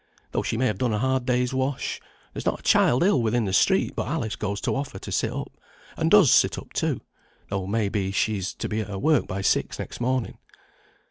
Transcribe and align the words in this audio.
Though 0.31 0.41
she 0.41 0.57
may 0.57 0.65
have 0.65 0.79
done 0.79 0.93
a 0.93 0.97
hard 0.97 1.27
day's 1.27 1.53
wash, 1.53 2.01
there's 2.33 2.47
not 2.47 2.61
a 2.61 2.63
child 2.63 3.03
ill 3.03 3.21
within 3.21 3.45
the 3.45 3.53
street 3.53 3.93
but 3.95 4.07
Alice 4.07 4.35
goes 4.35 4.59
to 4.61 4.75
offer 4.75 4.97
to 4.97 5.11
sit 5.11 5.31
up, 5.31 5.51
and 5.95 6.09
does 6.09 6.31
sit 6.31 6.57
up 6.57 6.73
too, 6.73 7.01
though 7.49 7.67
may 7.67 7.87
be 7.87 8.09
she's 8.11 8.55
to 8.55 8.67
be 8.67 8.81
at 8.81 8.87
her 8.87 8.97
work 8.97 9.27
by 9.27 9.41
six 9.41 9.77
next 9.77 9.99
morning." 10.01 10.39